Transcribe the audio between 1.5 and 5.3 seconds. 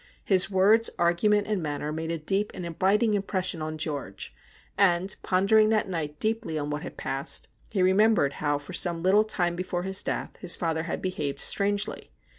manner made a deep and abiding impression on George, and,